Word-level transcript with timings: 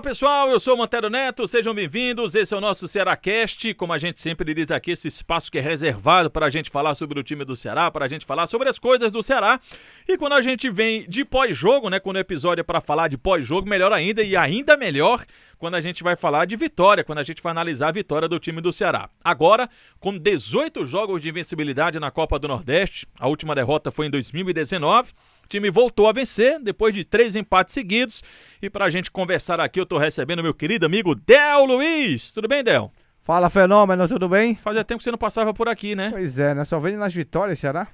Olá 0.00 0.08
pessoal, 0.08 0.50
eu 0.50 0.58
sou 0.58 0.72
o 0.72 0.76
Montero 0.78 1.10
Neto, 1.10 1.46
sejam 1.46 1.74
bem-vindos. 1.74 2.34
Esse 2.34 2.54
é 2.54 2.56
o 2.56 2.60
nosso 2.60 2.88
Cearacast, 2.88 3.74
como 3.74 3.92
a 3.92 3.98
gente 3.98 4.18
sempre 4.18 4.54
diz 4.54 4.70
aqui, 4.70 4.92
esse 4.92 5.08
espaço 5.08 5.52
que 5.52 5.58
é 5.58 5.60
reservado 5.60 6.30
para 6.30 6.46
a 6.46 6.50
gente 6.50 6.70
falar 6.70 6.94
sobre 6.94 7.20
o 7.20 7.22
time 7.22 7.44
do 7.44 7.54
Ceará, 7.54 7.90
para 7.90 8.06
a 8.06 8.08
gente 8.08 8.24
falar 8.24 8.46
sobre 8.46 8.66
as 8.70 8.78
coisas 8.78 9.12
do 9.12 9.22
Ceará. 9.22 9.60
E 10.08 10.16
quando 10.16 10.32
a 10.32 10.40
gente 10.40 10.70
vem 10.70 11.06
de 11.06 11.22
pós-jogo, 11.22 11.90
né, 11.90 12.00
quando 12.00 12.16
o 12.16 12.20
episódio 12.20 12.62
é 12.62 12.64
para 12.64 12.80
falar 12.80 13.08
de 13.08 13.18
pós-jogo, 13.18 13.68
melhor 13.68 13.92
ainda 13.92 14.22
e 14.22 14.34
ainda 14.34 14.74
melhor 14.74 15.22
quando 15.58 15.74
a 15.74 15.82
gente 15.82 16.02
vai 16.02 16.16
falar 16.16 16.46
de 16.46 16.56
vitória, 16.56 17.04
quando 17.04 17.18
a 17.18 17.22
gente 17.22 17.42
vai 17.42 17.50
analisar 17.50 17.88
a 17.88 17.92
vitória 17.92 18.26
do 18.26 18.38
time 18.38 18.62
do 18.62 18.72
Ceará. 18.72 19.10
Agora, 19.22 19.68
com 19.98 20.16
18 20.16 20.86
jogos 20.86 21.20
de 21.20 21.28
invencibilidade 21.28 22.00
na 22.00 22.10
Copa 22.10 22.38
do 22.38 22.48
Nordeste, 22.48 23.06
a 23.18 23.28
última 23.28 23.54
derrota 23.54 23.90
foi 23.90 24.06
em 24.06 24.10
2019 24.10 25.12
time 25.50 25.70
voltou 25.70 26.08
a 26.08 26.12
vencer 26.12 26.58
depois 26.60 26.94
de 26.94 27.04
três 27.04 27.36
empates 27.36 27.74
seguidos. 27.74 28.22
E 28.62 28.70
para 28.70 28.84
a 28.84 28.90
gente 28.90 29.10
conversar 29.10 29.60
aqui, 29.60 29.80
eu 29.80 29.84
estou 29.84 29.98
recebendo 29.98 30.42
meu 30.42 30.54
querido 30.54 30.86
amigo 30.86 31.14
Del 31.14 31.64
Luiz. 31.64 32.30
Tudo 32.30 32.48
bem, 32.48 32.62
Del? 32.62 32.90
Fala, 33.22 33.50
Fenômeno, 33.50 34.08
tudo 34.08 34.28
bem? 34.28 34.56
Fazia 34.56 34.84
tempo 34.84 34.98
que 34.98 35.04
você 35.04 35.10
não 35.10 35.18
passava 35.18 35.52
por 35.52 35.68
aqui, 35.68 35.94
né? 35.94 36.10
Pois 36.10 36.38
é, 36.38 36.54
né? 36.54 36.64
Só 36.64 36.80
vem 36.80 36.96
nas 36.96 37.12
vitórias, 37.12 37.58
será? 37.58 37.88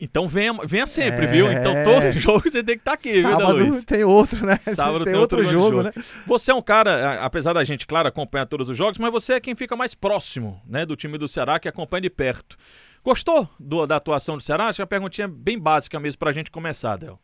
Então 0.00 0.28
venha, 0.28 0.52
venha 0.64 0.86
sempre, 0.86 1.24
é... 1.24 1.26
viu? 1.26 1.50
Então 1.50 1.74
todo 1.82 2.12
jogo 2.18 2.48
você 2.48 2.62
tem 2.62 2.76
que 2.76 2.82
estar 2.82 2.92
tá 2.92 2.94
aqui, 2.94 3.20
Sábado 3.20 3.56
viu, 3.56 3.66
Luiz? 3.66 3.84
tem 3.84 4.04
outro, 4.04 4.46
né? 4.46 4.56
Sábado 4.58 5.02
tem, 5.04 5.12
tem 5.12 5.20
outro, 5.20 5.38
outro 5.38 5.52
jogo, 5.52 5.76
jogo, 5.78 5.82
né? 5.82 5.92
Você 6.26 6.52
é 6.52 6.54
um 6.54 6.62
cara, 6.62 7.24
apesar 7.24 7.52
da 7.52 7.64
gente, 7.64 7.86
claro, 7.86 8.06
acompanhar 8.06 8.46
todos 8.46 8.68
os 8.68 8.76
jogos, 8.76 8.98
mas 8.98 9.10
você 9.10 9.34
é 9.34 9.40
quem 9.40 9.56
fica 9.56 9.74
mais 9.74 9.94
próximo, 9.94 10.60
né, 10.66 10.86
do 10.86 10.94
time 10.94 11.18
do 11.18 11.26
Ceará, 11.26 11.58
que 11.58 11.68
acompanha 11.68 12.02
de 12.02 12.10
perto. 12.10 12.56
Gostou 13.04 13.48
do, 13.58 13.86
da 13.86 13.96
atuação 13.96 14.36
do 14.36 14.42
Ceará? 14.42 14.66
Acho 14.66 14.76
que 14.76 14.82
é 14.82 14.84
uma 14.84 14.88
perguntinha 14.88 15.28
bem 15.28 15.58
básica 15.58 15.98
mesmo 15.98 16.18
pra 16.18 16.32
gente 16.32 16.50
começar, 16.50 16.96
Del. 16.96 17.18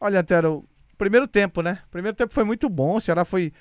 Olha, 0.00 0.20
Antero, 0.20 0.64
primeiro 0.98 1.26
tempo, 1.26 1.62
né? 1.62 1.80
Primeiro 1.90 2.16
tempo 2.16 2.32
foi 2.32 2.44
muito 2.44 2.68
bom. 2.68 2.96
O 2.96 3.00
Ceará 3.00 3.24
foi 3.24 3.52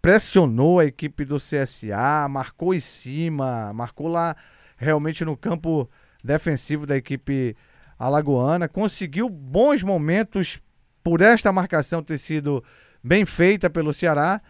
pressionou 0.00 0.80
a 0.80 0.86
equipe 0.86 1.24
do 1.24 1.36
CSA, 1.36 2.26
marcou 2.28 2.74
em 2.74 2.80
cima, 2.80 3.72
marcou 3.72 4.08
lá 4.08 4.34
realmente 4.76 5.24
no 5.24 5.36
campo 5.36 5.88
defensivo 6.24 6.86
da 6.86 6.96
equipe 6.96 7.56
alagoana, 7.98 8.66
conseguiu 8.66 9.28
bons 9.28 9.82
momentos 9.82 10.60
por 11.04 11.20
esta 11.20 11.52
marcação 11.52 12.02
ter 12.02 12.18
sido 12.18 12.64
bem 13.02 13.24
feita 13.26 13.68
pelo 13.68 13.92
Ceará 13.92 14.40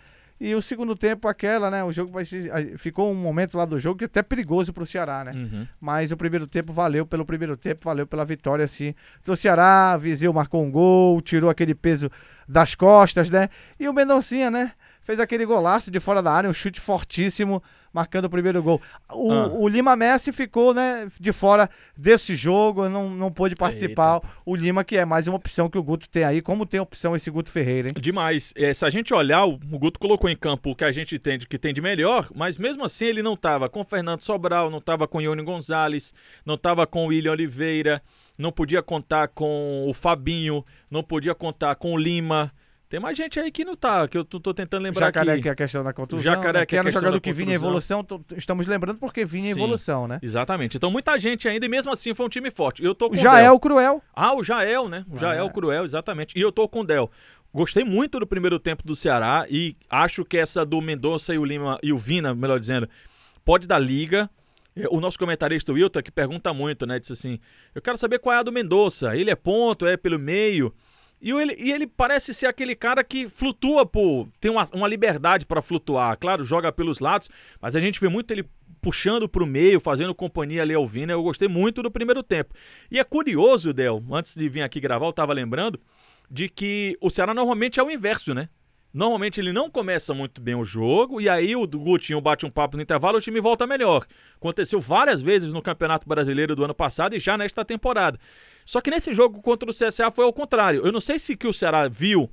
e 0.41 0.55
o 0.55 0.63
segundo 0.63 0.97
tempo, 0.97 1.29
aquela, 1.29 1.71
né? 1.71 1.85
O 1.85 1.93
jogo 1.93 2.11
vai 2.11 2.25
ser, 2.25 2.79
ficou 2.79 3.13
um 3.13 3.15
momento 3.15 3.59
lá 3.59 3.67
do 3.67 3.79
jogo 3.79 3.99
que 3.99 4.05
é 4.05 4.07
até 4.07 4.23
perigoso 4.23 4.73
pro 4.73 4.87
Ceará, 4.87 5.23
né? 5.23 5.33
Uhum. 5.33 5.67
Mas 5.79 6.13
o 6.13 6.17
primeiro 6.17 6.47
tempo 6.47 6.73
valeu 6.73 7.05
pelo 7.05 7.27
primeiro 7.27 7.59
tempo, 7.59 7.85
valeu 7.85 8.07
pela 8.07 8.25
vitória, 8.25 8.67
sim. 8.67 8.95
Do 9.23 9.37
Ceará, 9.37 9.99
Viseu 9.99 10.33
marcou 10.33 10.65
um 10.65 10.71
gol, 10.71 11.21
tirou 11.21 11.51
aquele 11.51 11.75
peso 11.75 12.11
das 12.49 12.75
costas, 12.75 13.29
né? 13.29 13.51
E 13.79 13.87
o 13.87 13.93
Mendoncinha, 13.93 14.51
né? 14.51 14.73
Fez 15.03 15.21
aquele 15.21 15.45
golaço 15.45 15.91
de 15.91 16.01
fora 16.01 16.23
da 16.23 16.33
área, 16.33 16.49
um 16.49 16.55
chute 16.55 16.81
fortíssimo 16.81 17.63
marcando 17.93 18.27
o 18.27 18.31
primeiro 18.31 18.63
gol. 18.63 18.81
O, 19.13 19.33
ah. 19.33 19.49
o, 19.49 19.69
Lima 19.69 19.97
Messi 19.97 20.33
ficou 20.33 20.73
né, 20.73 21.11
de 21.19 21.33
fora 21.33 21.69
desse 21.97 22.35
jogo, 22.37 22.89
não, 22.89 23.11
não 23.11 23.33
pôde 23.33 23.57
participar. 23.57 24.17
Eita. 24.17 24.29
O 24.45 24.55
Lima, 24.55 24.85
que 24.85 24.97
é 24.97 25.05
mais 25.05 25.27
uma 25.27 25.37
opção 25.37 25.69
que 25.69 25.79
o 25.79 25.83
Guto 25.83 26.09
tem 26.09 26.25
aí. 26.25 26.41
Como 26.41 26.67
tem 26.67 26.81
opção 26.81 27.17
esse 27.17 27.31
Guto 27.31 27.51
Ferreira, 27.51 27.89
hein? 27.89 27.95
Demais. 28.01 28.53
É, 28.57 28.73
se 28.73 28.85
a 28.85 28.91
gente 28.91 29.13
olhar, 29.13 29.45
o, 29.47 29.55
o 29.55 29.79
Guto 29.79 29.99
colocou 29.99 30.31
em 30.31 30.37
campo 30.37 30.71
o 30.71 30.77
que 30.77 30.85
a 30.85 30.93
gente 30.93 31.19
tem 31.19 31.39
que 31.39 31.59
tem 31.59 31.73
de 31.73 31.81
melhor, 31.81 32.29
mas 32.35 32.59
mesmo 32.59 32.85
assim 32.85 33.07
ele 33.07 33.23
não 33.23 33.35
estava 33.35 33.69
com 33.69 33.81
o 33.81 33.85
Fernando 33.85 34.23
Sobral, 34.23 34.71
não 34.71 34.79
estava 34.79 35.09
com 35.09 35.19
o 35.19 35.23
Ione 35.23 35.43
Gonzalez, 35.43 36.13
não 36.45 36.55
estava 36.55 36.87
com 36.87 37.05
o 37.05 37.09
William 37.09 37.33
Oliveira, 37.33 38.03
não 38.37 38.51
podia 38.51 38.83
contar 38.83 39.29
com 39.29 39.87
o 39.89 39.95
Fabinho, 39.95 40.65
não 40.91 41.03
podia 41.03 41.35
contar 41.35 41.75
com 41.77 41.93
o 41.93 41.99
Lima. 41.99 42.53
Tem 42.91 42.99
mais 42.99 43.17
gente 43.17 43.39
aí 43.39 43.53
que 43.53 43.65
não 43.65 43.77
tá, 43.77 44.09
que 44.09 44.19
eu 44.19 44.25
tô, 44.25 44.53
tentando 44.53 44.83
lembrar 44.83 45.07
Jacaré, 45.07 45.35
aqui. 45.35 45.43
que 45.43 45.49
é 45.49 45.53
a 45.53 45.55
questão 45.55 45.85
da 45.85 45.93
contusão. 45.93 46.25
Jacaré, 46.25 46.67
que, 46.67 46.77
é 46.77 46.83
um 46.83 46.91
jogador 46.91 47.21
que 47.21 47.33
vinha 47.33 47.53
em 47.53 47.55
evolução. 47.55 48.05
Estamos 48.37 48.67
lembrando 48.67 48.99
porque 48.99 49.25
vinha 49.25 49.47
em 49.47 49.53
evolução, 49.53 50.09
né? 50.09 50.19
Exatamente. 50.21 50.77
Então 50.77 50.91
muita 50.91 51.17
gente 51.17 51.47
ainda, 51.47 51.65
e 51.65 51.69
mesmo 51.69 51.93
assim 51.93 52.13
foi 52.15 52.27
um 52.27 52.29
time 52.29 52.51
forte. 52.51 52.85
Eu 52.85 52.93
tô 52.93 53.09
com 53.09 53.15
o 53.15 53.17
Jael 53.17 53.55
o 53.55 53.61
Cruel. 53.61 54.03
Ah, 54.13 54.35
o 54.35 54.43
Jael, 54.43 54.89
né? 54.89 55.05
O 55.09 55.17
Jael 55.17 55.47
é. 55.47 55.51
Cruel, 55.51 55.85
exatamente. 55.85 56.37
E 56.37 56.43
eu 56.43 56.51
tô 56.51 56.69
com 56.69 56.81
o 56.81 56.85
Del. 56.85 57.09
Gostei 57.55 57.85
muito 57.85 58.19
do 58.19 58.27
primeiro 58.27 58.59
tempo 58.59 58.83
do 58.85 58.97
Ceará 58.97 59.47
e 59.49 59.77
acho 59.89 60.25
que 60.25 60.37
essa 60.37 60.67
do 60.67 60.81
Mendonça 60.81 61.33
e 61.33 61.39
o 61.39 61.45
Lima 61.45 61.79
e 61.85 61.93
o 61.93 61.99
Vina, 61.99 62.35
melhor 62.35 62.59
dizendo, 62.59 62.89
pode 63.45 63.69
dar 63.69 63.79
liga. 63.79 64.29
É, 64.75 64.89
o 64.91 64.99
nosso 64.99 65.17
comentarista 65.17 65.73
Wilton 65.73 66.03
que 66.03 66.11
pergunta 66.11 66.53
muito, 66.53 66.85
né? 66.87 66.99
Disse 66.99 67.13
assim: 67.13 67.39
Eu 67.73 67.81
quero 67.81 67.97
saber 67.97 68.19
qual 68.19 68.35
é 68.35 68.41
a 68.41 68.43
do 68.43 68.51
Mendonça. 68.51 69.17
Ele 69.17 69.31
é 69.31 69.37
ponto, 69.37 69.87
é 69.87 69.97
pelo 69.97 70.19
meio. 70.19 70.75
E 71.21 71.31
ele, 71.31 71.55
e 71.59 71.71
ele 71.71 71.87
parece 71.87 72.33
ser 72.33 72.47
aquele 72.47 72.75
cara 72.75 73.05
que 73.05 73.29
flutua 73.29 73.85
por. 73.85 74.29
tem 74.41 74.51
uma, 74.51 74.67
uma 74.73 74.89
liberdade 74.89 75.45
para 75.45 75.61
flutuar. 75.61 76.17
Claro, 76.17 76.45
joga 76.45 76.73
pelos 76.73 76.99
lados, 76.99 77.29
mas 77.61 77.77
a 77.77 77.81
gente 77.81 78.01
vê 78.01 78.09
muito 78.09 78.31
ele 78.31 78.49
puxando 78.81 79.29
para 79.29 79.45
o 79.45 79.47
meio, 79.47 79.81
fazendo 79.81 80.15
companhia 80.15 80.63
ali 80.63 80.73
ao 80.73 80.87
Vina. 80.87 81.13
Eu 81.13 81.23
gostei 81.23 81.47
muito 81.47 81.83
do 81.83 81.91
primeiro 81.91 82.23
tempo. 82.23 82.55
E 82.91 82.99
é 82.99 83.05
curioso, 83.05 83.75
Del, 83.75 84.03
antes 84.11 84.35
de 84.35 84.49
vir 84.49 84.63
aqui 84.63 84.81
gravar, 84.81 85.07
eu 85.07 85.11
estava 85.11 85.35
lembrando 85.35 85.79
de 86.31 86.49
que 86.49 86.97
o 87.01 87.11
Ceará 87.11 87.35
normalmente 87.35 87.79
é 87.79 87.83
o 87.83 87.91
inverso, 87.91 88.33
né? 88.33 88.49
Normalmente 88.93 89.41
ele 89.41 89.53
não 89.53 89.71
começa 89.71 90.13
muito 90.13 90.41
bem 90.41 90.57
o 90.57 90.65
jogo 90.65 91.21
e 91.21 91.29
aí 91.29 91.55
o 91.55 91.65
Gutinho 91.65 92.21
bate 92.21 92.45
um 92.45 92.51
papo 92.51 92.77
no 92.77 92.83
intervalo 92.83 93.19
o 93.19 93.21
time 93.21 93.41
volta 93.41 93.67
melhor. 93.67 94.05
Aconteceu 94.35 94.81
várias 94.81 95.23
vezes 95.23 95.53
no 95.53 95.63
Campeonato 95.63 96.09
Brasileiro 96.09 96.57
do 96.57 96.65
ano 96.65 96.75
passado 96.75 97.15
e 97.15 97.21
já 97.21 97.39
nesta 97.39 97.65
temporada. 97.65 98.19
Só 98.71 98.81
que 98.81 98.89
nesse 98.89 99.13
jogo 99.13 99.43
contra 99.43 99.69
o 99.69 99.75
CSA 99.75 100.13
foi 100.13 100.25
ao 100.25 100.33
contrário. 100.33 100.87
Eu 100.87 100.93
não 100.93 101.01
sei 101.01 101.19
se 101.19 101.37
que 101.37 101.49
o 101.49 101.53
Ceará 101.53 101.89
viu 101.89 102.31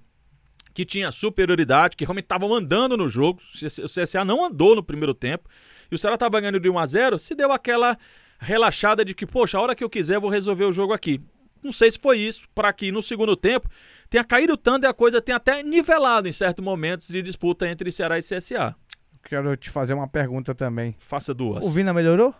que 0.72 0.86
tinha 0.86 1.12
superioridade, 1.12 1.98
que 1.98 2.06
realmente 2.06 2.25
estava 2.25 2.48
mandando 2.48 2.96
no 2.96 3.09
jogo. 3.09 3.42
O 3.84 3.88
CSA 3.88 4.24
não 4.24 4.46
andou 4.46 4.76
no 4.76 4.84
primeiro 4.84 5.16
tempo. 5.16 5.50
E 5.92 5.96
o 5.96 5.97
Ceará 5.97 6.14
estava 6.14 6.40
ganhando 6.40 6.59
de 6.59 6.70
1 6.70 6.78
a 6.78 6.86
0 6.86 7.18
se 7.18 7.34
deu 7.34 7.52
aquela 7.52 7.97
relaxada 8.38 9.03
de 9.03 9.16
que, 9.16 9.26
poxa, 9.26 9.58
a 9.58 9.62
hora 9.62 9.74
que 9.74 9.84
eu 9.84 9.90
quiser 9.90 10.18
eu 10.18 10.22
vou 10.22 10.30
resolver 10.30 10.66
o 10.66 10.72
jogo 10.72 10.94
aqui. 10.94 11.20
Não 11.64 11.72
sei 11.72 11.90
se 11.90 11.97
foi 11.97 12.20
isso, 12.20 12.47
para 12.53 12.72
que 12.72 12.92
no 12.92 13.02
segundo 13.02 13.36
tempo 13.36 13.68
tenha 14.08 14.24
caído 14.24 14.56
tanto 14.56 14.84
e 14.84 14.88
a 14.88 14.94
coisa 14.94 15.20
tenha 15.20 15.38
até 15.38 15.64
nivelado 15.64 16.28
em 16.28 16.31
certos 16.31 16.64
momentos 16.64 17.08
de 17.08 17.20
disputa 17.24 17.68
entre 17.68 17.92
Ceará 17.92 18.20
e 18.20 18.22
CSA. 18.22 18.76
Quero 19.24 19.58
te 19.58 19.72
fazer 19.72 19.96
uma 19.96 20.08
pergunta 20.08 20.53
também. 20.53 20.96
Faça 21.00 21.34
duas. 21.34 21.66
O 21.66 21.72
Vina 21.72 21.96
melhorou? 21.96 22.31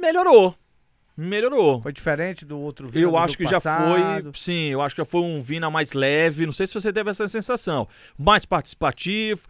Melhorou. 0.00 0.56
Melhorou. 1.16 1.80
Foi 1.80 1.92
diferente 1.92 2.44
do 2.44 2.58
outro 2.58 2.88
Vina? 2.88 3.04
Eu 3.04 3.16
acho 3.16 3.36
que 3.36 3.44
passado. 3.44 3.96
já 3.96 4.22
foi. 4.22 4.32
Sim, 4.34 4.68
eu 4.68 4.82
acho 4.82 4.94
que 4.94 5.00
já 5.00 5.04
foi 5.04 5.20
um 5.20 5.40
Vina 5.40 5.70
mais 5.70 5.92
leve. 5.92 6.46
Não 6.46 6.52
sei 6.52 6.66
se 6.66 6.74
você 6.74 6.92
teve 6.92 7.10
essa 7.10 7.28
sensação. 7.28 7.88
Mais 8.18 8.44
participativo. 8.44 9.42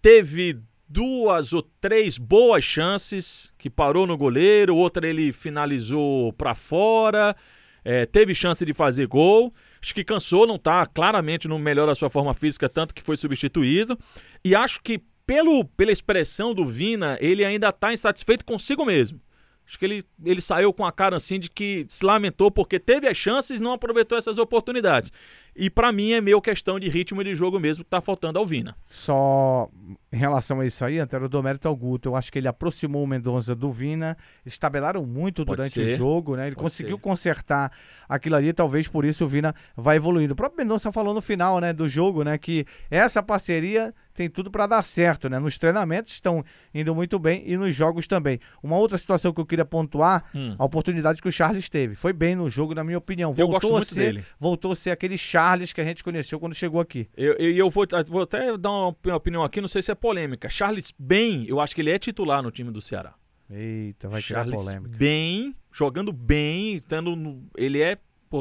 Teve 0.00 0.60
duas 0.88 1.52
ou 1.52 1.62
três 1.80 2.16
boas 2.16 2.64
chances 2.64 3.52
que 3.58 3.68
parou 3.68 4.06
no 4.06 4.16
goleiro, 4.16 4.74
outra 4.74 5.06
ele 5.06 5.32
finalizou 5.32 6.32
para 6.32 6.54
fora, 6.54 7.36
é, 7.84 8.06
teve 8.06 8.34
chance 8.34 8.64
de 8.64 8.72
fazer 8.72 9.06
gol. 9.06 9.52
Acho 9.82 9.94
que 9.94 10.02
cansou, 10.02 10.46
não 10.46 10.56
está 10.56 10.86
claramente 10.86 11.46
no 11.46 11.58
melhor 11.58 11.86
da 11.86 11.94
sua 11.94 12.08
forma 12.08 12.32
física, 12.32 12.68
tanto 12.68 12.94
que 12.94 13.02
foi 13.02 13.16
substituído. 13.16 13.98
E 14.44 14.54
acho 14.54 14.80
que 14.82 15.00
pelo, 15.26 15.64
pela 15.64 15.92
expressão 15.92 16.54
do 16.54 16.64
Vina, 16.64 17.18
ele 17.20 17.44
ainda 17.44 17.68
está 17.68 17.92
insatisfeito 17.92 18.44
consigo 18.44 18.84
mesmo. 18.84 19.20
Acho 19.68 19.78
que 19.78 19.84
ele, 19.84 20.02
ele 20.24 20.40
saiu 20.40 20.72
com 20.72 20.86
a 20.86 20.90
cara 20.90 21.16
assim 21.16 21.38
de 21.38 21.50
que 21.50 21.84
se 21.90 22.02
lamentou 22.02 22.50
porque 22.50 22.80
teve 22.80 23.06
as 23.06 23.18
chances 23.18 23.60
e 23.60 23.62
não 23.62 23.72
aproveitou 23.72 24.16
essas 24.16 24.38
oportunidades. 24.38 25.12
E 25.54 25.68
para 25.68 25.92
mim 25.92 26.12
é 26.12 26.20
meio 26.22 26.40
questão 26.40 26.80
de 26.80 26.88
ritmo 26.88 27.22
de 27.22 27.34
jogo 27.34 27.60
mesmo 27.60 27.84
que 27.84 27.90
tá 27.90 28.00
faltando 28.00 28.38
ao 28.38 28.46
Vina. 28.46 28.74
Só 28.86 29.68
em 30.10 30.16
relação 30.16 30.60
a 30.60 30.64
isso 30.64 30.82
aí, 30.84 30.98
Antero, 30.98 31.28
dou 31.28 31.42
mérito 31.42 31.68
ao 31.68 31.76
Guto. 31.76 32.08
Eu 32.08 32.16
acho 32.16 32.32
que 32.32 32.38
ele 32.38 32.48
aproximou 32.48 33.04
o 33.04 33.06
Mendonça 33.06 33.54
do 33.54 33.70
Vina. 33.70 34.16
Estabelaram 34.46 35.04
muito 35.04 35.44
Pode 35.44 35.56
durante 35.56 35.74
ser. 35.74 35.94
o 35.94 35.96
jogo, 35.96 36.34
né? 36.34 36.46
Ele 36.46 36.54
Pode 36.54 36.62
conseguiu 36.64 36.96
ser. 36.96 37.02
consertar 37.02 37.72
aquilo 38.08 38.36
ali, 38.36 38.54
talvez 38.54 38.88
por 38.88 39.04
isso 39.04 39.26
o 39.26 39.28
Vina 39.28 39.54
vai 39.76 39.96
evoluindo. 39.96 40.32
O 40.32 40.36
próprio 40.36 40.64
Mendonça 40.64 40.90
falou 40.90 41.12
no 41.12 41.20
final, 41.20 41.60
né, 41.60 41.74
do 41.74 41.86
jogo, 41.86 42.22
né, 42.24 42.38
que 42.38 42.64
essa 42.90 43.22
parceria 43.22 43.94
tem 44.18 44.28
tudo 44.28 44.50
para 44.50 44.66
dar 44.66 44.82
certo, 44.82 45.28
né? 45.28 45.38
Nos 45.38 45.56
treinamentos 45.58 46.10
estão 46.10 46.44
indo 46.74 46.92
muito 46.92 47.20
bem 47.20 47.44
e 47.46 47.56
nos 47.56 47.72
jogos 47.72 48.08
também. 48.08 48.40
Uma 48.60 48.76
outra 48.76 48.98
situação 48.98 49.32
que 49.32 49.40
eu 49.40 49.46
queria 49.46 49.64
pontuar, 49.64 50.24
hum. 50.34 50.56
a 50.58 50.64
oportunidade 50.64 51.22
que 51.22 51.28
o 51.28 51.30
Charles 51.30 51.68
teve. 51.68 51.94
Foi 51.94 52.12
bem 52.12 52.34
no 52.34 52.50
jogo, 52.50 52.74
na 52.74 52.82
minha 52.82 52.98
opinião. 52.98 53.32
Voltou 53.32 53.44
eu 53.44 53.60
gosto 53.60 53.72
muito 53.72 53.94
ser, 53.94 54.00
dele. 54.00 54.24
Voltou 54.40 54.72
a 54.72 54.74
ser 54.74 54.90
aquele 54.90 55.16
Charles 55.16 55.72
que 55.72 55.80
a 55.80 55.84
gente 55.84 56.02
conheceu 56.02 56.40
quando 56.40 56.52
chegou 56.52 56.80
aqui. 56.80 57.08
E 57.16 57.22
eu, 57.22 57.34
eu, 57.34 57.50
eu, 57.52 57.70
vou, 57.70 57.86
vou 58.08 58.22
até 58.22 58.58
dar 58.58 58.70
uma 58.70 58.88
opinião 59.14 59.44
aqui, 59.44 59.60
não 59.60 59.68
sei 59.68 59.82
se 59.82 59.92
é 59.92 59.94
polêmica. 59.94 60.48
Charles 60.48 60.92
bem, 60.98 61.46
eu 61.46 61.60
acho 61.60 61.72
que 61.72 61.80
ele 61.80 61.92
é 61.92 61.98
titular 62.00 62.42
no 62.42 62.50
time 62.50 62.72
do 62.72 62.80
Ceará. 62.80 63.14
Eita, 63.48 64.08
vai 64.08 64.20
Charles 64.20 64.50
criar 64.50 64.64
polêmica. 64.64 64.98
bem, 64.98 65.54
jogando 65.72 66.12
bem, 66.12 66.82
no, 66.90 67.40
ele 67.56 67.80
é 67.80 67.96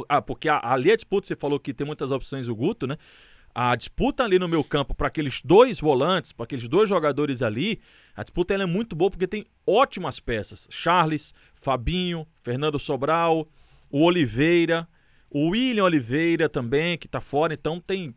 ah, 0.10 0.24
porque 0.24 0.50
ali 0.50 0.92
a 0.92 0.96
disputa, 0.96 1.28
você 1.28 1.36
falou 1.36 1.60
que 1.60 1.72
tem 1.72 1.86
muitas 1.86 2.12
opções 2.12 2.48
o 2.48 2.56
Guto, 2.56 2.88
né? 2.88 2.98
A 3.60 3.76
disputa 3.76 4.24
ali 4.24 4.38
no 4.38 4.48
meu 4.48 4.64
campo 4.64 4.94
para 4.94 5.08
aqueles 5.08 5.42
dois 5.44 5.80
volantes, 5.80 6.32
para 6.32 6.44
aqueles 6.44 6.68
dois 6.68 6.88
jogadores 6.88 7.42
ali, 7.42 7.80
a 8.16 8.22
disputa 8.22 8.54
ela 8.54 8.62
é 8.62 8.68
muito 8.68 8.96
boa 8.96 9.10
porque 9.10 9.26
tem 9.26 9.48
ótimas 9.66 10.20
peças. 10.20 10.68
Charles, 10.70 11.34
Fabinho, 11.56 12.28
Fernando 12.44 12.78
Sobral, 12.78 13.48
o 13.90 14.04
Oliveira, 14.04 14.88
o 15.28 15.50
William 15.50 15.86
Oliveira 15.86 16.48
também, 16.48 17.00
que 17.00 17.08
tá 17.08 17.20
fora, 17.20 17.56
então 17.56 17.80
tem 17.80 18.14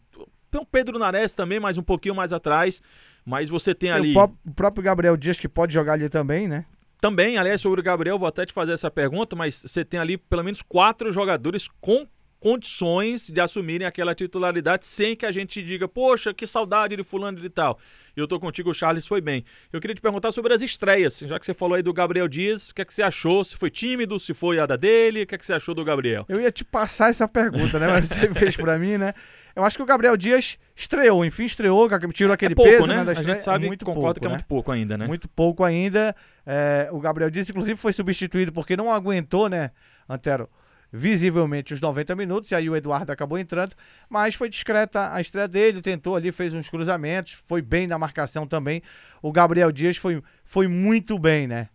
tem 0.51 0.61
o 0.61 0.67
Pedro 0.67 0.99
Nares 0.99 1.35
também, 1.35 1.59
mais 1.59 1.79
um 1.79 1.83
pouquinho 1.83 2.15
mais 2.15 2.35
atrás, 2.35 2.83
mas 3.25 3.49
você 3.49 3.75
tem, 3.75 3.89
tem 3.89 3.99
ali... 3.99 4.15
O 4.15 4.53
próprio 4.55 4.85
Gabriel 4.85 5.17
Dias 5.17 5.41
que 5.41 5.49
pode 5.49 5.73
jogar 5.73 5.95
ali 5.95 6.11
também, 6.11 6.47
né? 6.49 6.67
Também, 7.01 7.39
aliás, 7.39 7.63
sobre 7.63 7.81
o 7.81 7.85
Gabriel, 7.85 8.19
vou 8.19 8.29
até 8.29 8.45
te 8.45 8.53
fazer 8.53 8.73
essa 8.73 8.91
pergunta, 8.91 9.35
mas 9.35 9.63
você 9.63 9.87
tem 9.87 9.99
ali 9.99 10.19
pelo 10.19 10.45
menos 10.45 10.61
quatro 10.61 11.11
jogadores 11.11 11.67
com 11.81 12.07
condições 12.41 13.29
de 13.29 13.39
assumirem 13.39 13.87
aquela 13.87 14.15
titularidade 14.15 14.87
sem 14.87 15.15
que 15.15 15.27
a 15.27 15.31
gente 15.31 15.63
diga, 15.63 15.87
poxa, 15.87 16.33
que 16.33 16.47
saudade 16.47 16.97
de 16.97 17.03
fulano 17.03 17.39
e 17.39 17.43
de 17.43 17.51
tal. 17.51 17.79
Eu 18.17 18.27
tô 18.27 18.41
contigo, 18.41 18.71
o 18.71 18.75
Charles 18.75 19.07
foi 19.07 19.21
bem. 19.21 19.45
Eu 19.73 19.81
queria 19.81 19.95
te 19.95 20.01
perguntar 20.01 20.33
sobre 20.33 20.53
as 20.53 20.63
estreias, 20.63 21.19
já 21.19 21.39
que 21.39 21.47
você 21.47 21.55
falou 21.55 21.77
aí 21.77 21.83
do 21.83 21.93
Gabriel 21.93 22.27
Dias, 22.27 22.71
o 22.71 22.75
que 22.75 22.83
é 22.83 22.85
que 22.85 22.93
você 22.93 23.03
achou? 23.03 23.45
Se 23.45 23.57
foi 23.57 23.71
tímido, 23.71 24.19
se 24.19 24.35
foi 24.35 24.59
a 24.59 24.67
da 24.67 24.77
dele, 24.77 25.23
o 25.23 25.27
que 25.27 25.35
é 25.35 25.39
que 25.39 25.47
você 25.47 25.53
achou 25.53 25.75
do 25.75 25.85
Gabriel? 25.85 26.25
Eu 26.29 26.41
ia 26.41 26.51
te 26.51 26.65
passar 26.65 27.11
essa 27.11 27.29
pergunta, 27.29 27.79
né? 27.79 27.87
Mas 27.87 28.09
você 28.09 28.33
fez 28.35 28.57
para 28.57 28.79
mim, 28.79 28.97
né? 28.97 29.15
Eu 29.55 29.65
acho 29.65 29.77
que 29.77 29.83
o 29.83 29.87
Gabriel 29.87 30.17
Dias 30.17 30.59
estreou, 30.75 31.25
enfim, 31.25 31.45
estreou, 31.45 31.89
tirou 32.13 32.33
aquele 32.33 32.53
é 32.53 32.57
pouco, 32.57 32.71
peso, 32.71 32.87
né? 32.87 33.05
né 33.05 33.13
a 33.13 33.15
gente 33.15 33.43
sabe, 33.43 33.65
é 33.65 33.69
muito 33.69 33.85
concorda 33.85 34.21
pouco, 34.21 34.21
que 34.21 34.27
é 34.27 34.29
né? 34.29 34.35
muito 34.35 34.47
pouco 34.47 34.73
ainda, 34.73 34.97
né? 34.97 35.07
Muito 35.07 35.29
pouco 35.29 35.65
ainda. 35.65 36.15
É, 36.47 36.89
o 36.91 37.01
Gabriel 37.01 37.31
Dias, 37.31 37.51
inclusive, 37.51 37.77
foi 37.77 37.93
substituído 37.93 38.53
porque 38.53 38.77
não 38.77 38.91
aguentou, 38.91 39.49
né, 39.49 39.73
Antero? 40.09 40.49
Visivelmente 40.93 41.73
os 41.73 41.81
90 41.81 42.15
minutos, 42.17 42.51
e 42.51 42.55
aí 42.55 42.69
o 42.69 42.77
Eduardo 42.77 43.13
acabou 43.13 43.39
entrando, 43.39 43.75
mas 44.09 44.35
foi 44.35 44.49
discreta 44.49 45.13
a 45.13 45.21
estreia 45.21 45.47
dele, 45.47 45.81
tentou 45.81 46.17
ali, 46.17 46.33
fez 46.33 46.53
uns 46.55 46.69
cruzamentos, 46.69 47.39
foi 47.47 47.63
bem 47.63 47.87
na 47.87 47.99
marcação 47.99 48.47
também. 48.47 48.83
O 49.23 49.31
Gabriel 49.31 49.71
Dias 49.71 49.97
foi, 49.97 50.23
foi 50.45 50.67
muito 50.67 51.19
bem, 51.19 51.47
né? 51.47 51.69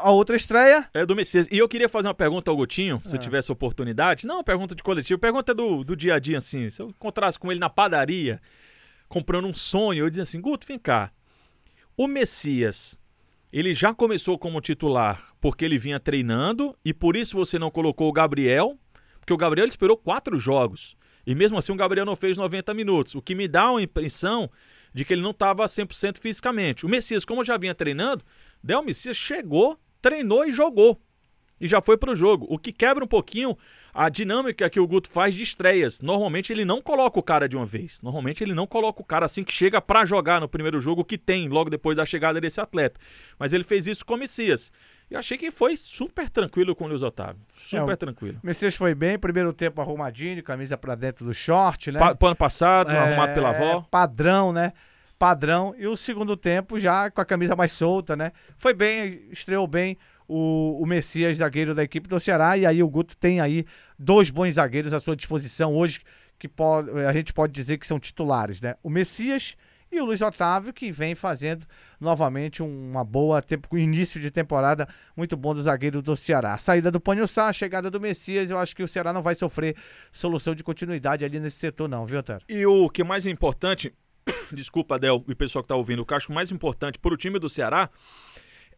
A 0.00 0.10
outra 0.10 0.34
estreia. 0.34 0.88
É 0.94 1.04
do 1.04 1.14
Messias. 1.14 1.46
E 1.50 1.58
eu 1.58 1.68
queria 1.68 1.88
fazer 1.88 2.08
uma 2.08 2.14
pergunta 2.14 2.50
ao 2.50 2.56
Gotinho, 2.56 3.00
se 3.04 3.14
é. 3.14 3.18
tivesse 3.18 3.52
oportunidade. 3.52 4.26
Não 4.26 4.36
uma 4.36 4.44
pergunta 4.44 4.74
de 4.74 4.82
coletivo, 4.82 5.20
pergunta 5.20 5.52
do, 5.52 5.84
do 5.84 5.94
dia 5.94 6.14
a 6.14 6.18
dia, 6.18 6.38
assim. 6.38 6.70
Se 6.70 6.80
eu 6.80 6.88
encontrasse 6.88 7.38
com 7.38 7.50
ele 7.52 7.60
na 7.60 7.68
padaria, 7.68 8.40
comprando 9.06 9.46
um 9.46 9.52
sonho, 9.52 10.04
eu 10.04 10.08
dizia 10.08 10.22
assim: 10.22 10.40
Guto, 10.40 10.66
vem 10.66 10.78
cá. 10.78 11.12
O 11.94 12.06
Messias 12.06 12.98
ele 13.52 13.72
já 13.72 13.94
começou 13.94 14.38
como 14.38 14.60
titular 14.60 15.34
porque 15.46 15.64
ele 15.64 15.78
vinha 15.78 16.00
treinando 16.00 16.76
e 16.84 16.92
por 16.92 17.14
isso 17.14 17.36
você 17.36 17.56
não 17.56 17.70
colocou 17.70 18.08
o 18.08 18.12
Gabriel, 18.12 18.76
porque 19.20 19.32
o 19.32 19.36
Gabriel 19.36 19.68
esperou 19.68 19.96
quatro 19.96 20.36
jogos. 20.36 20.96
E 21.24 21.36
mesmo 21.36 21.56
assim 21.56 21.70
o 21.70 21.76
Gabriel 21.76 22.04
não 22.04 22.16
fez 22.16 22.36
90 22.36 22.74
minutos, 22.74 23.14
o 23.14 23.22
que 23.22 23.32
me 23.32 23.46
dá 23.46 23.70
uma 23.70 23.80
impressão 23.80 24.50
de 24.92 25.04
que 25.04 25.12
ele 25.12 25.22
não 25.22 25.30
estava 25.30 25.64
100% 25.64 26.18
fisicamente. 26.20 26.84
O 26.84 26.88
Messias, 26.88 27.24
como 27.24 27.44
já 27.44 27.56
vinha 27.56 27.76
treinando, 27.76 28.24
Del 28.60 28.82
Messias 28.82 29.16
chegou, 29.16 29.78
treinou 30.02 30.44
e 30.44 30.50
jogou. 30.50 31.00
E 31.60 31.66
já 31.66 31.80
foi 31.80 31.96
para 31.96 32.12
o 32.12 32.16
jogo, 32.16 32.46
o 32.48 32.58
que 32.58 32.72
quebra 32.72 33.04
um 33.04 33.08
pouquinho 33.08 33.56
a 33.96 34.10
dinâmica 34.10 34.68
que 34.68 34.78
o 34.78 34.86
Guto 34.86 35.08
faz 35.08 35.34
de 35.34 35.42
estreias. 35.42 36.02
Normalmente 36.02 36.52
ele 36.52 36.66
não 36.66 36.82
coloca 36.82 37.18
o 37.18 37.22
cara 37.22 37.48
de 37.48 37.56
uma 37.56 37.64
vez. 37.64 37.98
Normalmente 38.02 38.44
ele 38.44 38.52
não 38.52 38.66
coloca 38.66 39.00
o 39.00 39.04
cara 39.04 39.24
assim 39.24 39.42
que 39.42 39.52
chega 39.52 39.80
para 39.80 40.04
jogar 40.04 40.38
no 40.38 40.48
primeiro 40.48 40.78
jogo 40.82 41.02
que 41.02 41.16
tem 41.16 41.48
logo 41.48 41.70
depois 41.70 41.96
da 41.96 42.04
chegada 42.04 42.38
desse 42.38 42.60
atleta. 42.60 43.00
Mas 43.38 43.54
ele 43.54 43.64
fez 43.64 43.86
isso 43.86 44.04
com 44.04 44.14
o 44.14 44.18
Messias. 44.18 44.70
Eu 45.10 45.18
achei 45.18 45.38
que 45.38 45.50
foi 45.50 45.78
super 45.78 46.28
tranquilo 46.28 46.76
com 46.76 46.84
o 46.84 46.88
Luiz 46.88 47.02
Otávio. 47.02 47.40
Super 47.56 47.92
é, 47.92 47.96
tranquilo. 47.96 48.38
O 48.42 48.46
Messias 48.46 48.76
foi 48.76 48.94
bem, 48.94 49.18
primeiro 49.18 49.52
tempo 49.52 49.80
arrumadinho, 49.80 50.42
camisa 50.42 50.76
para 50.76 50.94
dentro 50.94 51.24
do 51.24 51.32
short, 51.32 51.90
né? 51.90 51.98
Pa 51.98 52.26
ano 52.26 52.36
passado, 52.36 52.90
é, 52.90 52.98
arrumado 52.98 53.32
pela 53.32 53.50
avó. 53.50 53.86
Padrão, 53.90 54.52
né? 54.52 54.74
Padrão. 55.18 55.74
E 55.78 55.86
o 55.86 55.96
segundo 55.96 56.36
tempo 56.36 56.78
já 56.78 57.10
com 57.10 57.20
a 57.20 57.24
camisa 57.24 57.56
mais 57.56 57.72
solta, 57.72 58.14
né? 58.14 58.32
Foi 58.58 58.74
bem, 58.74 59.22
estreou 59.30 59.66
bem 59.66 59.96
o, 60.28 60.80
o 60.80 60.86
Messias, 60.86 61.38
zagueiro 61.38 61.74
da 61.74 61.82
equipe 61.82 62.08
do 62.08 62.18
Ceará. 62.18 62.56
E 62.56 62.66
aí 62.66 62.82
o 62.82 62.88
Guto 62.88 63.16
tem 63.16 63.40
aí 63.40 63.64
dois 63.98 64.30
bons 64.30 64.54
zagueiros 64.54 64.92
à 64.92 65.00
sua 65.00 65.16
disposição 65.16 65.74
hoje, 65.74 66.00
que 66.38 66.48
pode, 66.48 66.90
a 66.90 67.12
gente 67.12 67.32
pode 67.32 67.52
dizer 67.52 67.78
que 67.78 67.86
são 67.86 67.98
titulares, 67.98 68.60
né? 68.60 68.74
O 68.82 68.90
Messias 68.90 69.56
e 69.90 70.00
o 70.00 70.04
Luiz 70.04 70.20
Otávio, 70.20 70.72
que 70.72 70.90
vem 70.90 71.14
fazendo 71.14 71.64
novamente 72.00 72.62
uma 72.62 73.04
boa 73.04 73.40
tempo, 73.40 73.78
início 73.78 74.20
de 74.20 74.30
temporada 74.30 74.88
muito 75.16 75.36
bom 75.36 75.54
do 75.54 75.62
zagueiro 75.62 76.02
do 76.02 76.16
Ceará. 76.16 76.58
Saída 76.58 76.90
do 76.90 77.00
Panhussá, 77.00 77.52
chegada 77.52 77.90
do 77.90 78.00
Messias, 78.00 78.50
eu 78.50 78.58
acho 78.58 78.74
que 78.74 78.82
o 78.82 78.88
Ceará 78.88 79.12
não 79.12 79.22
vai 79.22 79.34
sofrer 79.34 79.76
solução 80.12 80.54
de 80.54 80.62
continuidade 80.62 81.24
ali 81.24 81.38
nesse 81.38 81.56
setor, 81.58 81.88
não, 81.88 82.04
viu, 82.04 82.18
Otávio? 82.18 82.44
E 82.48 82.66
o 82.66 82.90
que 82.90 83.04
mais 83.04 83.24
é 83.26 83.30
importante, 83.30 83.94
desculpa, 84.52 84.96
Adel, 84.96 85.24
e 85.28 85.32
o 85.32 85.36
pessoal 85.36 85.62
que 85.62 85.66
está 85.66 85.76
ouvindo, 85.76 86.02
o 86.02 86.06
que 86.06 86.14
acho 86.14 86.32
mais 86.32 86.50
importante 86.50 86.98
para 86.98 87.14
o 87.14 87.16
time 87.16 87.38
do 87.38 87.48
Ceará 87.48 87.88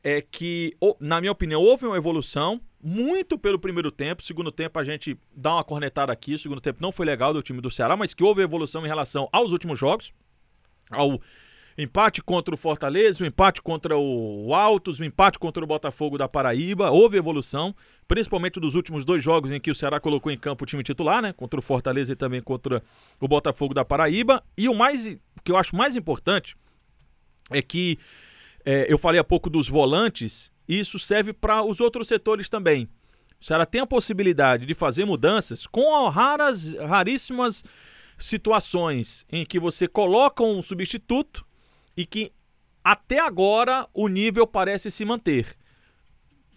é 0.03 0.21
que, 0.21 0.77
na 1.00 1.21
minha 1.21 1.33
opinião, 1.33 1.61
houve 1.61 1.87
uma 1.87 1.97
evolução 1.97 2.61
muito 2.83 3.39
pelo 3.39 3.59
primeiro 3.59 3.91
tempo. 3.91 4.23
Segundo 4.23 4.53
tempo, 4.53 4.79
a 4.79 4.85
gente 4.85 5.19
dá 5.35 5.55
uma 5.55 5.65
cornetada 5.65 6.12
aqui. 6.12 6.35
O 6.35 6.39
segundo 6.39 6.61
tempo 6.61 6.79
não 6.81 6.93
foi 6.93 7.05
legal 7.05 7.33
do 7.33 7.43
time 7.43 7.61
do 7.61 7.71
Ceará, 7.71 7.97
mas 7.97 8.15
que 8.15 8.23
houve 8.23 8.43
evolução 8.43 8.85
em 8.85 8.89
relação 8.89 9.29
aos 9.33 9.53
últimos 9.53 9.79
jogos. 9.79 10.12
Ao 10.91 11.21
empate 11.77 12.23
contra 12.23 12.55
o 12.55 12.56
Fortaleza, 12.56 13.23
o 13.23 13.27
empate 13.27 13.62
contra 13.62 13.97
o 13.97 14.53
Altos, 14.55 14.99
o 14.99 15.05
empate 15.05 15.39
contra 15.39 15.62
o 15.62 15.67
Botafogo 15.67 16.17
da 16.17 16.29
Paraíba. 16.29 16.91
Houve 16.91 17.17
evolução, 17.17 17.75
principalmente 18.06 18.59
dos 18.59 18.75
últimos 18.75 19.05
dois 19.05 19.23
jogos 19.23 19.53
em 19.53 19.61
que 19.61 19.71
o 19.71 19.75
Ceará 19.75 20.01
colocou 20.01 20.33
em 20.33 20.39
campo 20.39 20.65
o 20.65 20.67
time 20.67 20.83
titular, 20.83 21.21
né? 21.21 21.33
Contra 21.33 21.59
o 21.59 21.62
Fortaleza 21.62 22.12
e 22.12 22.17
também 22.17 22.41
contra 22.41 22.83
o 23.21 23.29
Botafogo 23.29 23.75
da 23.75 23.85
Paraíba. 23.85 24.43
E 24.56 24.69
o 24.69 24.75
mais 24.75 25.05
que 25.44 25.53
eu 25.53 25.56
acho 25.56 25.77
mais 25.77 25.94
importante 25.94 26.56
é 27.51 27.62
que 27.62 27.99
é, 28.64 28.87
eu 28.88 28.99
falei 28.99 29.20
há 29.20 29.25
pouco 29.25 29.49
dos 29.49 29.69
volantes, 29.69 30.52
isso 30.69 30.99
serve 30.99 31.32
para 31.32 31.62
os 31.62 31.81
outros 31.81 32.08
setores 32.08 32.49
também. 32.49 32.88
O 33.40 33.44
Ceará 33.44 33.64
tem 33.64 33.81
a 33.81 33.87
possibilidade 33.87 34.66
de 34.66 34.75
fazer 34.75 35.05
mudanças 35.05 35.66
com 35.66 36.08
raras, 36.08 36.75
raríssimas 36.75 37.64
situações 38.19 39.25
em 39.31 39.46
que 39.46 39.60
você 39.60 39.87
coloca 39.87 40.43
um 40.43 40.60
substituto 40.60 41.46
e 41.96 42.05
que 42.05 42.32
até 42.82 43.20
agora 43.20 43.87
o 43.94 44.08
nível 44.08 44.46
parece 44.46 44.90
se 44.90 45.05
manter. 45.05 45.56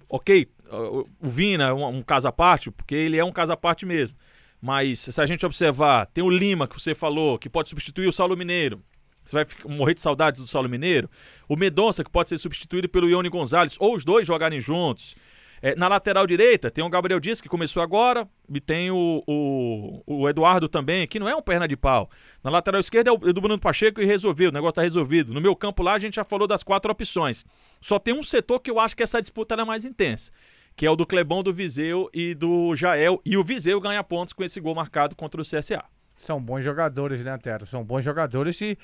Ok, 0.09 0.49
o 0.71 1.05
Vina 1.21 1.65
é 1.65 1.73
um, 1.73 1.87
um 1.87 2.01
caso 2.01 2.27
à 2.27 2.31
parte, 2.31 2.71
porque 2.71 2.95
ele 2.95 3.17
é 3.17 3.23
um 3.23 3.31
caso 3.31 3.53
à 3.53 3.57
parte 3.57 3.85
mesmo. 3.85 4.17
Mas 4.61 4.99
se 4.99 5.21
a 5.21 5.25
gente 5.25 5.45
observar, 5.45 6.05
tem 6.07 6.23
o 6.23 6.29
Lima 6.29 6.67
que 6.67 6.79
você 6.79 6.93
falou, 6.93 7.39
que 7.39 7.49
pode 7.49 7.69
substituir 7.69 8.07
o 8.07 8.11
Saulo 8.11 8.37
Mineiro. 8.37 8.81
Você 9.25 9.35
vai 9.35 9.45
morrer 9.65 9.93
de 9.93 10.01
saudades 10.01 10.39
do 10.41 10.47
Saulo 10.47 10.67
Mineiro. 10.69 11.09
O 11.47 11.55
Medonça, 11.55 12.03
que 12.03 12.09
pode 12.09 12.29
ser 12.29 12.37
substituído 12.37 12.89
pelo 12.89 13.09
Ione 13.09 13.29
Gonzalez, 13.29 13.75
ou 13.79 13.95
os 13.95 14.03
dois 14.03 14.27
jogarem 14.27 14.59
juntos. 14.59 15.15
É, 15.63 15.75
na 15.75 15.87
lateral 15.87 16.25
direita, 16.25 16.71
tem 16.71 16.83
o 16.83 16.89
Gabriel 16.89 17.19
Dias, 17.19 17.39
que 17.39 17.47
começou 17.47 17.83
agora, 17.83 18.27
e 18.51 18.59
tem 18.59 18.89
o, 18.89 19.23
o, 19.27 20.01
o, 20.07 20.27
Eduardo 20.27 20.67
também, 20.67 21.07
que 21.07 21.19
não 21.19 21.29
é 21.29 21.35
um 21.35 21.41
perna 21.41 21.67
de 21.67 21.77
pau. 21.77 22.09
Na 22.43 22.49
lateral 22.49 22.79
esquerda 22.79 23.11
é 23.11 23.13
o 23.13 23.17
do 23.17 23.39
Bruno 23.39 23.59
Pacheco 23.59 24.01
e 24.01 24.05
resolveu, 24.05 24.49
o 24.49 24.53
negócio 24.53 24.73
tá 24.73 24.81
resolvido. 24.81 25.31
No 25.31 25.39
meu 25.39 25.55
campo 25.55 25.83
lá, 25.83 25.93
a 25.93 25.99
gente 25.99 26.15
já 26.15 26.23
falou 26.23 26.47
das 26.47 26.63
quatro 26.63 26.91
opções. 26.91 27.45
Só 27.79 27.99
tem 27.99 28.11
um 28.11 28.23
setor 28.23 28.59
que 28.59 28.71
eu 28.71 28.79
acho 28.79 28.97
que 28.97 29.03
essa 29.03 29.21
disputa 29.21 29.53
é 29.53 29.63
mais 29.63 29.85
intensa, 29.85 30.31
que 30.75 30.83
é 30.83 30.89
o 30.89 30.95
do 30.95 31.05
Clebão, 31.05 31.43
do 31.43 31.53
Viseu 31.53 32.09
e 32.11 32.33
do 32.33 32.75
Jael. 32.75 33.21
E 33.23 33.37
o 33.37 33.43
Viseu 33.43 33.79
ganha 33.79 34.03
pontos 34.03 34.33
com 34.33 34.43
esse 34.43 34.59
gol 34.59 34.73
marcado 34.73 35.15
contra 35.15 35.39
o 35.39 35.45
CSA. 35.45 35.83
São 36.17 36.41
bons 36.41 36.63
jogadores, 36.63 37.23
né, 37.23 37.37
Tero? 37.37 37.67
São 37.67 37.83
bons 37.83 38.03
jogadores 38.03 38.59
e 38.61 38.77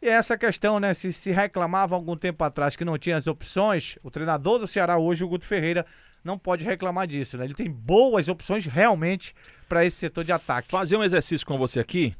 e 0.00 0.08
essa 0.08 0.38
questão, 0.38 0.78
né? 0.78 0.94
Se 0.94 1.12
se 1.12 1.30
reclamava 1.30 1.94
algum 1.94 2.16
tempo 2.16 2.42
atrás 2.44 2.76
que 2.76 2.84
não 2.84 2.96
tinha 2.96 3.16
as 3.16 3.26
opções, 3.26 3.98
o 4.02 4.10
treinador 4.10 4.58
do 4.58 4.66
Ceará 4.66 4.96
hoje, 4.96 5.24
o 5.24 5.28
Guto 5.28 5.44
Ferreira, 5.44 5.84
não 6.22 6.38
pode 6.38 6.64
reclamar 6.64 7.06
disso, 7.06 7.36
né? 7.36 7.44
Ele 7.44 7.54
tem 7.54 7.70
boas 7.70 8.28
opções 8.28 8.64
realmente 8.64 9.34
para 9.68 9.84
esse 9.84 9.96
setor 9.96 10.24
de 10.24 10.32
ataque. 10.32 10.68
Fazer 10.70 10.96
um 10.96 11.04
exercício 11.04 11.46
com 11.46 11.58
você 11.58 11.80
aqui. 11.80 12.14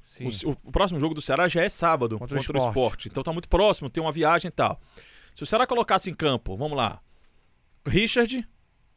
O, 0.44 0.50
o, 0.68 0.72
próximo 0.72 0.98
jogo 0.98 1.14
do 1.14 1.20
Ceará 1.20 1.48
já 1.48 1.62
é 1.62 1.68
sábado 1.68 2.18
contra, 2.18 2.36
contra 2.36 2.52
o, 2.52 2.56
esporte. 2.56 2.66
o, 2.66 2.68
esporte. 2.68 3.08
Então 3.08 3.22
tá 3.22 3.32
muito 3.32 3.48
próximo, 3.48 3.90
tem 3.90 4.02
uma 4.02 4.12
viagem 4.12 4.48
e 4.48 4.52
tal. 4.52 4.80
Se 5.34 5.42
o 5.42 5.46
Ceará 5.46 5.66
colocasse 5.66 6.10
em 6.10 6.14
campo, 6.14 6.56
vamos 6.56 6.76
lá, 6.76 7.00
Richard 7.86 8.46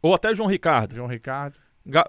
ou 0.02 0.14
até 0.14 0.34
João 0.34 0.50
Ricardo. 0.50 0.96
João 0.96 1.08
Ricardo. 1.08 1.56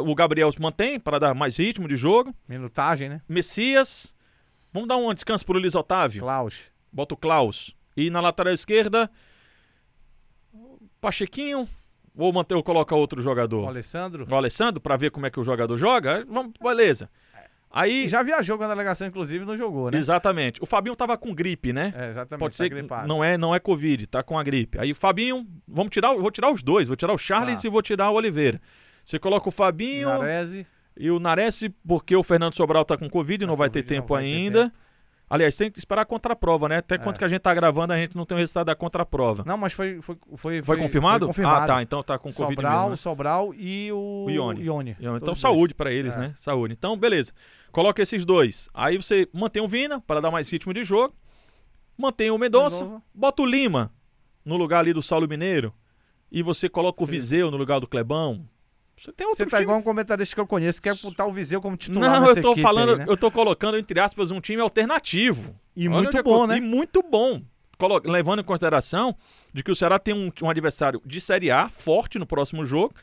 o 0.00 0.14
Gabriel 0.14 0.50
se 0.50 0.60
mantém 0.60 0.98
para 0.98 1.18
dar 1.18 1.34
mais 1.34 1.58
ritmo 1.58 1.86
de 1.86 1.96
jogo. 1.96 2.34
Minutagem, 2.48 3.08
né? 3.08 3.20
Messias 3.28 4.14
Vamos 4.72 4.88
dar 4.88 4.96
um 4.96 5.12
descanso 5.12 5.44
pro 5.44 5.58
Luiz 5.58 5.74
Otávio. 5.74 6.22
Klaus. 6.22 6.62
Bota 6.90 7.14
o 7.14 7.16
Klaus. 7.16 7.74
E 7.96 8.08
na 8.10 8.20
lateral 8.20 8.54
esquerda, 8.54 9.10
Pachequinho. 11.00 11.68
Ou 12.16 12.32
manter 12.32 12.54
ou 12.54 12.62
coloca 12.62 12.94
outro 12.94 13.22
jogador? 13.22 13.64
O 13.64 13.68
Alessandro. 13.68 14.26
O 14.30 14.34
Alessandro, 14.34 14.80
para 14.80 14.96
ver 14.96 15.10
como 15.10 15.26
é 15.26 15.30
que 15.30 15.40
o 15.40 15.44
jogador 15.44 15.76
joga. 15.78 16.24
Vamos, 16.28 16.52
beleza. 16.62 17.10
Aí 17.70 18.06
já 18.06 18.22
viajou 18.22 18.58
com 18.58 18.64
a 18.64 18.68
delegação, 18.68 19.06
inclusive, 19.06 19.46
não 19.46 19.56
jogou, 19.56 19.90
né? 19.90 19.96
Exatamente. 19.96 20.62
O 20.62 20.66
Fabinho 20.66 20.94
tava 20.94 21.16
com 21.16 21.34
gripe, 21.34 21.72
né? 21.72 21.94
É, 21.96 22.08
exatamente. 22.10 22.40
Pode 22.40 22.56
tá 22.56 22.64
ser 22.64 22.68
gripado. 22.68 23.08
não 23.08 23.24
é, 23.24 23.38
não 23.38 23.54
é 23.54 23.58
Covid, 23.58 24.06
tá 24.08 24.22
com 24.22 24.38
a 24.38 24.42
gripe. 24.42 24.78
Aí 24.78 24.92
o 24.92 24.94
Fabinho, 24.94 25.46
vamos 25.66 25.90
tirar, 25.90 26.12
vou 26.12 26.30
tirar 26.30 26.52
os 26.52 26.62
dois, 26.62 26.86
vou 26.86 26.96
tirar 26.96 27.14
o 27.14 27.18
Charles 27.18 27.62
tá. 27.62 27.66
e 27.66 27.70
vou 27.70 27.80
tirar 27.80 28.10
o 28.10 28.14
Oliveira. 28.14 28.60
Você 29.02 29.18
coloca 29.18 29.48
o 29.48 29.52
Fabinho. 29.52 30.06
Narese. 30.10 30.66
E 30.96 31.10
o 31.10 31.18
Nares, 31.18 31.62
porque 31.86 32.14
o 32.14 32.22
Fernando 32.22 32.54
Sobral 32.54 32.84
tá 32.84 32.96
com 32.96 33.08
Covid, 33.08 33.44
tá 33.44 33.46
não 33.46 33.56
vai 33.56 33.70
ter 33.70 33.82
tempo 33.82 34.14
vai 34.14 34.24
ainda. 34.24 34.64
Ter 34.64 34.70
tempo. 34.70 34.82
Aliás, 35.30 35.56
tem 35.56 35.70
que 35.70 35.78
esperar 35.78 36.02
a 36.02 36.04
contraprova, 36.04 36.68
né? 36.68 36.76
Até 36.76 36.98
quanto 36.98 37.16
que 37.18 37.24
a 37.24 37.28
gente 37.28 37.40
tá 37.40 37.54
gravando, 37.54 37.94
a 37.94 37.96
gente 37.96 38.14
não 38.14 38.26
tem 38.26 38.36
o 38.36 38.38
resultado 38.38 38.66
da 38.66 38.74
contraprova. 38.74 39.42
Não, 39.46 39.56
mas 39.56 39.72
foi 39.72 39.98
foi 40.02 40.16
foi, 40.36 40.62
Foi 40.62 40.76
confirmado? 40.76 41.20
Foi 41.24 41.28
confirmado. 41.28 41.64
Ah, 41.64 41.66
tá. 41.76 41.82
Então 41.82 42.02
tá 42.02 42.18
com 42.18 42.30
Covid 42.30 42.54
Sobral, 42.54 42.78
mesmo. 42.80 42.90
né? 42.90 42.96
Sobral 42.96 43.54
e 43.54 43.90
o 43.90 44.24
O 44.26 44.30
Ione. 44.30 44.62
Ione. 44.62 44.96
Então, 45.00 45.18
Todos 45.20 45.40
saúde 45.40 45.72
pra 45.72 45.90
eles, 45.90 46.14
É. 46.14 46.18
né? 46.18 46.34
Saúde. 46.36 46.74
Então, 46.74 46.94
beleza. 46.98 47.32
Coloca 47.70 48.02
esses 48.02 48.26
dois. 48.26 48.68
Aí 48.74 48.98
você 48.98 49.26
mantém 49.32 49.62
o 49.62 49.68
Vina 49.68 50.02
para 50.02 50.20
dar 50.20 50.30
mais 50.30 50.50
ritmo 50.50 50.74
de 50.74 50.84
jogo. 50.84 51.14
Mantém 51.96 52.30
o. 52.30 52.36
Mendonça. 52.36 53.00
Bota 53.14 53.40
o 53.40 53.46
Lima 53.46 53.90
no 54.44 54.58
lugar 54.58 54.80
ali 54.80 54.92
do 54.92 55.02
Saulo 55.02 55.26
Mineiro. 55.26 55.72
E 56.30 56.42
você 56.42 56.68
coloca 56.68 57.02
o 57.02 57.06
Sim. 57.06 57.12
Viseu 57.12 57.50
no 57.50 57.56
lugar 57.56 57.80
do 57.80 57.86
Clebão. 57.86 58.46
Você 59.02 59.12
tem 59.12 59.26
outro 59.26 59.44
Você 59.44 59.50
tá 59.50 59.56
time. 59.56 59.64
igual 59.64 59.78
um 59.78 59.82
comentarista 59.82 60.34
que 60.34 60.40
eu 60.40 60.46
conheço, 60.46 60.80
que 60.80 60.88
quer 60.88 60.96
botar 61.02 61.26
o 61.26 61.32
Viseu 61.32 61.60
como 61.60 61.76
titular 61.76 62.20
Não, 62.20 62.28
eu 62.28 62.40
tô 62.40 62.50
equipe 62.52 62.62
falando, 62.62 62.96
né? 62.98 63.04
eu 63.08 63.16
tô 63.16 63.30
colocando 63.30 63.76
entre 63.76 63.98
aspas 63.98 64.30
um 64.30 64.40
time 64.40 64.62
alternativo. 64.62 65.54
E 65.74 65.88
Olha 65.88 66.02
muito 66.02 66.16
é 66.18 66.22
bom, 66.22 66.46
né? 66.46 66.58
E 66.58 66.60
muito 66.60 67.02
bom. 67.02 67.42
Colo- 67.78 68.00
Levando 68.04 68.40
em 68.42 68.44
consideração 68.44 69.16
de 69.52 69.62
que 69.64 69.70
o 69.70 69.74
Ceará 69.74 69.98
tem 69.98 70.14
um, 70.14 70.30
um 70.42 70.48
adversário 70.50 71.02
de 71.04 71.20
Série 71.20 71.50
A 71.50 71.68
forte 71.68 72.18
no 72.18 72.26
próximo 72.26 72.64
jogo 72.64 72.94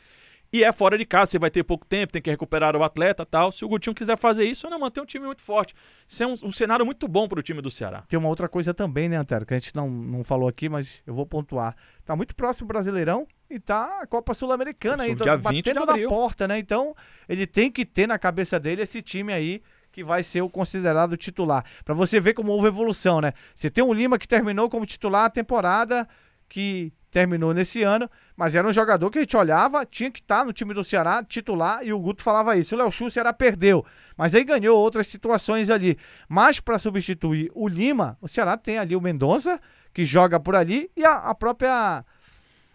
e 0.52 0.64
é 0.64 0.72
fora 0.72 0.96
de 0.96 1.04
casa. 1.04 1.32
Você 1.32 1.38
vai 1.38 1.50
ter 1.50 1.62
pouco 1.64 1.84
tempo, 1.86 2.12
tem 2.12 2.22
que 2.22 2.30
recuperar 2.30 2.74
o 2.74 2.82
atleta 2.82 3.26
tal. 3.26 3.52
Se 3.52 3.62
o 3.64 3.68
Gutinho 3.68 3.94
quiser 3.94 4.16
fazer 4.16 4.44
isso, 4.46 4.70
não 4.70 4.78
manter 4.80 5.00
um 5.02 5.04
time 5.04 5.26
muito 5.26 5.42
forte. 5.42 5.74
Isso 6.08 6.22
é 6.22 6.26
um, 6.26 6.34
um 6.44 6.50
cenário 6.52 6.86
muito 6.86 7.06
bom 7.06 7.28
pro 7.28 7.42
time 7.42 7.60
do 7.60 7.70
Ceará. 7.70 8.04
Tem 8.08 8.18
uma 8.18 8.28
outra 8.28 8.48
coisa 8.48 8.72
também, 8.72 9.06
né, 9.08 9.16
Antero, 9.16 9.44
que 9.44 9.52
a 9.52 9.58
gente 9.58 9.76
não, 9.76 9.90
não 9.90 10.24
falou 10.24 10.48
aqui, 10.48 10.68
mas 10.68 11.02
eu 11.06 11.12
vou 11.12 11.26
pontuar. 11.26 11.76
Tá 12.06 12.16
muito 12.16 12.34
próximo 12.34 12.64
o 12.64 12.68
Brasileirão 12.68 13.26
e 13.50 13.58
tá 13.58 14.00
a 14.02 14.06
Copa 14.06 14.32
Sul-Americana 14.32 15.02
aí, 15.02 15.14
Dia 15.14 15.24
tá 15.24 15.50
20 15.50 15.64
de 15.64 15.74
batendo 15.74 15.86
na 15.86 16.08
porta, 16.08 16.46
né? 16.46 16.58
Então, 16.58 16.94
ele 17.28 17.46
tem 17.46 17.70
que 17.70 17.84
ter 17.84 18.06
na 18.06 18.18
cabeça 18.18 18.58
dele 18.60 18.82
esse 18.82 19.02
time 19.02 19.32
aí 19.32 19.60
que 19.92 20.04
vai 20.04 20.22
ser 20.22 20.40
o 20.40 20.48
considerado 20.48 21.16
titular. 21.16 21.64
Pra 21.84 21.94
você 21.94 22.20
ver 22.20 22.34
como 22.34 22.52
houve 22.52 22.68
evolução, 22.68 23.20
né? 23.20 23.32
Você 23.54 23.68
tem 23.68 23.82
um 23.82 23.92
Lima 23.92 24.18
que 24.18 24.28
terminou 24.28 24.70
como 24.70 24.86
titular 24.86 25.24
a 25.24 25.30
temporada 25.30 26.08
que 26.48 26.92
terminou 27.10 27.52
nesse 27.52 27.82
ano, 27.82 28.08
mas 28.36 28.54
era 28.54 28.66
um 28.66 28.72
jogador 28.72 29.10
que 29.10 29.18
a 29.18 29.20
gente 29.20 29.36
olhava, 29.36 29.84
tinha 29.84 30.10
que 30.10 30.20
estar 30.20 30.44
no 30.44 30.52
time 30.52 30.72
do 30.72 30.84
Ceará, 30.84 31.22
titular, 31.24 31.84
e 31.84 31.92
o 31.92 31.98
Guto 31.98 32.22
falava 32.22 32.56
isso. 32.56 32.74
O 32.74 32.78
Léo 32.78 32.90
Chu, 32.90 33.06
o 33.06 33.10
Ceará 33.10 33.32
perdeu, 33.32 33.84
mas 34.16 34.34
aí 34.34 34.44
ganhou 34.44 34.78
outras 34.78 35.08
situações 35.08 35.70
ali. 35.70 35.98
Mas 36.28 36.60
para 36.60 36.78
substituir 36.78 37.50
o 37.52 37.66
Lima, 37.66 38.16
o 38.20 38.28
Ceará 38.28 38.56
tem 38.56 38.78
ali 38.78 38.94
o 38.94 39.00
Mendonça, 39.00 39.60
que 39.92 40.04
joga 40.04 40.38
por 40.38 40.54
ali, 40.54 40.88
e 40.96 41.04
a, 41.04 41.14
a 41.14 41.34
própria 41.34 42.04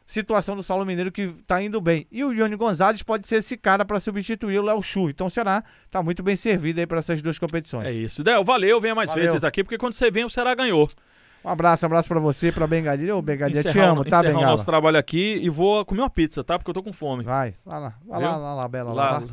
situação 0.06 0.56
do 0.56 0.64
Saulo 0.64 0.86
Mineiro 0.86 1.12
que 1.12 1.34
tá 1.48 1.62
indo 1.62 1.82
bem. 1.82 2.08
E 2.12 2.24
o 2.24 2.32
Ione 2.32 2.56
Gonzalez 2.56 3.02
pode 3.02 3.28
ser 3.28 3.38
esse 3.38 3.58
cara 3.58 3.84
para 3.84 4.00
substituir 4.00 4.60
o 4.60 4.64
Léo 4.64 4.82
Chu. 4.82 5.10
Então 5.10 5.28
o 5.28 5.30
Ceará 5.30 5.64
tá 5.90 6.04
muito 6.04 6.22
bem 6.22 6.36
servido 6.36 6.80
aí 6.80 6.86
para 6.86 7.00
essas 7.00 7.22
duas 7.22 7.40
competições. 7.40 7.88
É 7.88 7.92
isso. 7.92 8.24
Del, 8.24 8.44
valeu, 8.44 8.80
venha 8.80 8.96
mais 8.96 9.10
Valeu. 9.10 9.26
vezes 9.26 9.44
aqui, 9.44 9.64
porque 9.64 9.78
quando 9.78 9.94
você 9.94 10.12
vem, 10.12 10.24
o 10.24 10.30
Ceará 10.30 10.54
ganhou. 10.54 10.88
Um 11.46 11.50
abraço, 11.50 11.86
um 11.86 11.88
abraço 11.88 12.08
para 12.08 12.20
você, 12.20 12.52
para 12.52 12.66
Bengadilha. 12.66 13.16
Ô, 13.16 13.22
Bengadilha, 13.22 13.62
te 13.62 13.68
Encerrar 13.70 13.90
amo, 13.90 14.04
tá, 14.04 14.18
encerrar 14.18 14.22
o 14.22 14.34
Bengala? 14.34 14.52
nosso 14.54 14.66
trabalho 14.66 14.98
aqui 14.98 15.36
e 15.44 15.48
vou 15.48 15.86
comer 15.86 16.02
uma 16.02 16.10
pizza, 16.10 16.44
tá? 16.44 16.58
Porque 16.58 16.72
eu 16.72 16.74
tô 16.74 16.82
com 16.82 16.92
fome. 16.92 17.24
Vai, 17.24 17.54
vai 17.64 17.80
lá, 17.80 17.94
vai 18.08 18.20
lá, 18.22 18.36
lá, 18.36 18.56
lá, 18.56 18.68
Bela, 18.68 18.94
lá, 18.94 19.10
Lá-. 19.12 19.24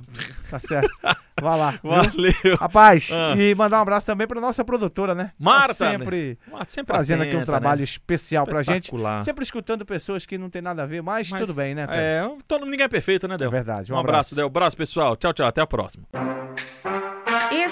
Tá 0.51 0.59
certo. 0.59 0.91
Vai 1.41 1.59
lá. 1.59 1.71
viu? 1.83 1.91
Valeu. 1.91 2.57
Rapaz, 2.61 3.11
Ah. 3.11 3.35
e 3.37 3.55
mandar 3.55 3.79
um 3.79 3.83
abraço 3.83 4.07
também 4.07 4.27
pra 4.27 4.39
nossa 4.41 4.63
produtora, 4.63 5.15
né? 5.15 5.33
Marta, 5.39 5.69
Tá 5.69 5.91
sempre 5.91 6.39
Ah, 6.53 6.65
sempre 6.69 6.95
fazendo 6.95 7.23
aqui 7.23 7.31
um 7.33 7.37
atenta, 7.39 7.47
trabalho 7.47 7.79
né? 7.79 7.85
especial 7.85 8.47
pra 8.47 8.63
gente. 8.63 8.93
Sempre 9.25 9.43
escutando 9.43 9.87
pessoas 9.87 10.27
que 10.27 10.37
não 10.37 10.51
tem 10.51 10.61
nada 10.61 10.83
a 10.83 10.87
ver, 10.87 11.03
mas, 11.03 11.31
Mas, 11.31 11.41
tudo 11.41 11.55
bem, 11.55 11.75
né? 11.75 11.87
É, 11.89 12.31
todo, 12.47 12.67
ninguém 12.67 12.85
é 12.85 12.89
perfeito, 12.89 13.27
né, 13.27 13.37
É 13.37 13.39
Del? 13.39 13.51
verdade. 13.51 13.91
Um, 13.91 13.99
abraço, 13.99 14.35
Del. 14.35 14.47
Abraço, 14.49 14.77
pessoal. 14.77 15.17
Tchau, 15.17 15.33
tchau. 15.33 15.47
Até 15.47 15.63
a 15.63 15.67
próxima. 15.67 16.05